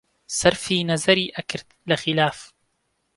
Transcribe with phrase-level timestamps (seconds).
[0.39, 2.37] سەرفی نەزەری ئەکرد لە خیلاف